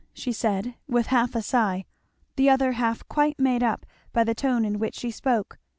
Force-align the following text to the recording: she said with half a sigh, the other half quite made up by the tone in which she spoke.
she 0.15 0.31
said 0.33 0.73
with 0.87 1.05
half 1.05 1.35
a 1.35 1.43
sigh, 1.43 1.85
the 2.35 2.49
other 2.49 2.71
half 2.71 3.07
quite 3.07 3.37
made 3.39 3.61
up 3.61 3.85
by 4.11 4.23
the 4.23 4.33
tone 4.33 4.65
in 4.65 4.79
which 4.79 4.95
she 4.95 5.11
spoke. 5.11 5.59